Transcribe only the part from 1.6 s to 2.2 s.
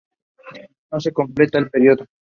periodo.